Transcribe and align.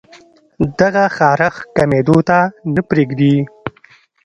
دغه 0.79 1.03
خارښ 1.17 1.55
کمېدو 1.77 2.17
ته 2.29 2.39
نۀ 2.73 2.81
پرېږدي 2.89 3.35